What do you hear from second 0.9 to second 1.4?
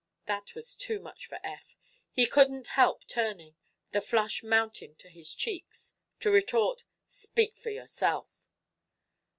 much for